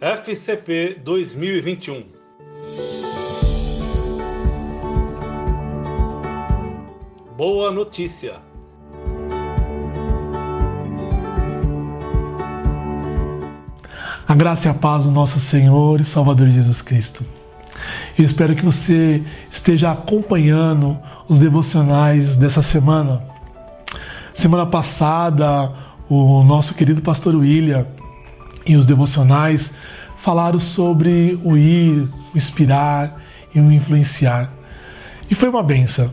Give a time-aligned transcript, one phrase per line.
[0.00, 2.20] FCP 2021
[7.40, 8.34] Boa notícia!
[14.28, 17.24] A graça e a paz do nosso Senhor e Salvador Jesus Cristo.
[18.18, 20.98] Eu espero que você esteja acompanhando
[21.30, 23.39] os devocionais dessa semana.
[24.34, 25.72] Semana passada,
[26.08, 27.86] o nosso querido pastor William
[28.66, 29.74] e os devocionais
[30.16, 33.20] falaram sobre o ir, o inspirar
[33.54, 34.50] e o influenciar.
[35.30, 36.12] E foi uma benção.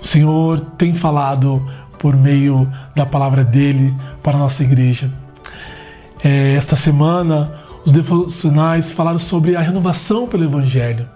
[0.00, 1.64] O Senhor tem falado
[1.98, 5.10] por meio da palavra dele para a nossa igreja.
[6.22, 7.52] É, esta semana,
[7.84, 11.08] os devocionais falaram sobre a renovação pelo Evangelho.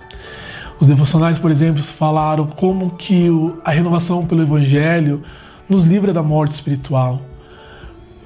[0.78, 3.28] Os devocionais, por exemplo, falaram como que
[3.64, 5.22] a renovação pelo Evangelho
[5.70, 7.22] nos livra da morte espiritual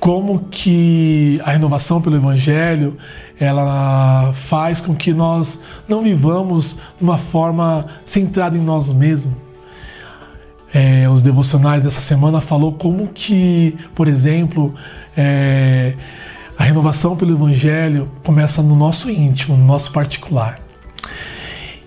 [0.04, 2.98] como que a renovação pelo Evangelho
[3.40, 9.32] ela faz com que nós não vivamos de uma forma centrada em nós mesmos.
[10.74, 14.74] É, os devocionais dessa semana falou como que, por exemplo,
[15.16, 15.94] é,
[16.58, 20.60] a renovação pelo Evangelho começa no nosso íntimo, no nosso particular.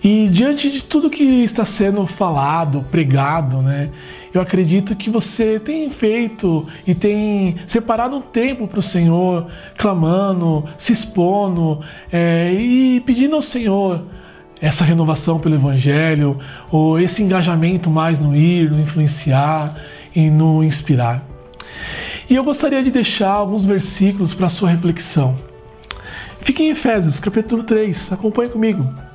[0.02, 3.90] E diante de tudo que está sendo falado, pregado, né,
[4.38, 10.64] eu acredito que você tem feito e tem separado um tempo para o Senhor, clamando,
[10.78, 14.04] se expondo é, e pedindo ao Senhor
[14.60, 16.38] essa renovação pelo Evangelho,
[16.70, 19.76] ou esse engajamento mais no ir, no influenciar
[20.14, 21.22] e no inspirar.
[22.28, 25.36] E eu gostaria de deixar alguns versículos para sua reflexão.
[26.40, 29.07] Fique em Efésios, capítulo 3, acompanhe comigo.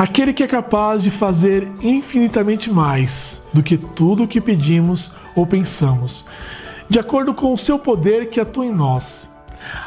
[0.00, 5.46] Aquele que é capaz de fazer infinitamente mais do que tudo o que pedimos ou
[5.46, 6.24] pensamos,
[6.88, 9.30] de acordo com o seu poder que atua em nós.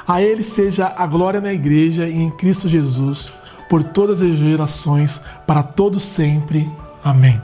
[0.08, 3.34] A Ele seja a glória na Igreja e em Cristo Jesus,
[3.68, 6.70] por todas as gerações, para todos sempre.
[7.04, 7.42] Amém.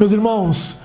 [0.00, 0.76] Meus irmãos,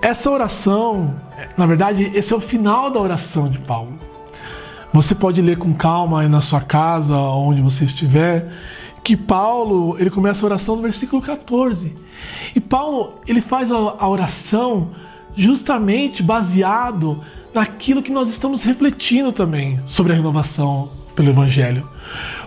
[0.00, 1.16] essa oração,
[1.56, 3.98] na verdade, esse é o final da oração de Paulo.
[4.92, 8.46] Você pode ler com calma aí na sua casa, onde você estiver,
[9.06, 11.94] que Paulo, ele começa a oração no versículo 14.
[12.56, 14.88] E Paulo, ele faz a oração
[15.36, 17.22] justamente baseado
[17.54, 21.88] naquilo que nós estamos refletindo também sobre a renovação pelo evangelho.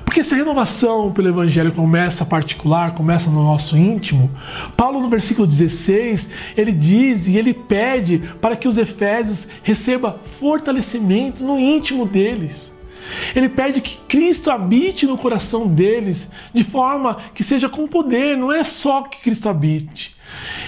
[0.04, 4.30] Porque se a renovação pelo Evangelho começa particular, começa no nosso íntimo,
[4.76, 11.44] Paulo no versículo 16, ele diz e ele pede para que os efésios recebam fortalecimento
[11.44, 12.72] no íntimo deles.
[13.36, 18.52] Ele pede que Cristo habite no coração deles de forma que seja com poder, não
[18.52, 20.16] é só que Cristo habite.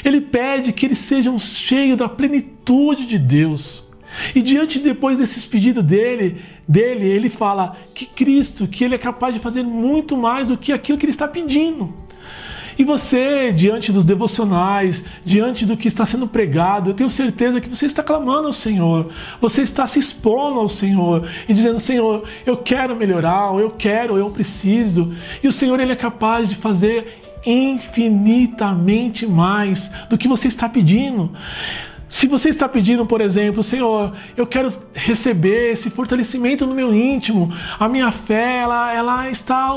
[0.03, 3.89] Ele pede que eles sejam cheios da plenitude de Deus.
[4.35, 9.33] E diante depois desses pedidos dele, dele, ele fala que Cristo, que ele é capaz
[9.33, 11.93] de fazer muito mais do que aquilo que ele está pedindo.
[12.81, 17.69] E você, diante dos devocionais, diante do que está sendo pregado, eu tenho certeza que
[17.69, 22.57] você está clamando ao Senhor, você está se expondo ao Senhor e dizendo: Senhor, eu
[22.57, 25.13] quero melhorar, eu quero, eu preciso.
[25.43, 31.29] E o Senhor, Ele é capaz de fazer infinitamente mais do que você está pedindo.
[32.11, 37.53] Se você está pedindo, por exemplo, Senhor, eu quero receber esse fortalecimento no meu íntimo,
[37.79, 39.73] a minha fé ela, ela está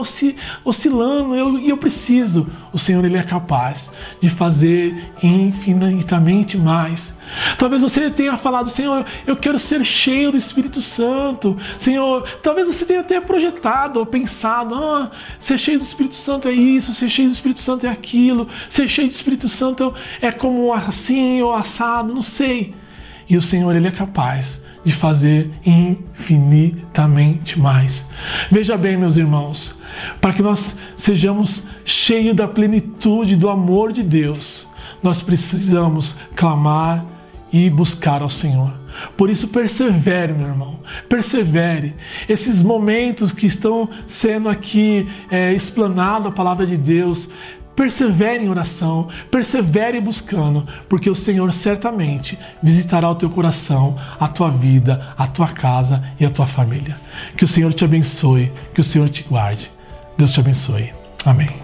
[0.65, 2.51] oscilando e eu, eu preciso.
[2.75, 7.17] O Senhor ele é capaz de fazer infinitamente mais.
[7.57, 11.57] Talvez você tenha falado, Senhor, eu quero ser cheio do Espírito Santo.
[11.79, 16.53] Senhor, talvez você tenha até projetado ou pensado, ah, ser cheio do Espírito Santo é
[16.53, 20.73] isso, ser cheio do Espírito Santo é aquilo, ser cheio do Espírito Santo é como
[20.73, 22.75] assim ou assado, não sei.
[23.29, 28.09] E o Senhor, Ele é capaz de fazer infinitamente mais.
[28.51, 29.79] Veja bem, meus irmãos,
[30.21, 34.69] para que nós sejamos cheios da plenitude do amor de Deus,
[35.03, 37.05] nós precisamos clamar
[37.53, 38.73] e buscar ao Senhor.
[39.17, 40.79] Por isso, persevere, meu irmão,
[41.09, 41.94] persevere.
[42.29, 47.29] Esses momentos que estão sendo aqui é, explanado a palavra de Deus,
[47.76, 54.50] Persevere em oração, persevere buscando, porque o Senhor certamente visitará o teu coração, a tua
[54.50, 56.97] vida, a tua casa e a tua família.
[57.37, 59.71] Que o Senhor te abençoe, que o Senhor te guarde.
[60.17, 60.93] Deus te abençoe.
[61.25, 61.63] Amém.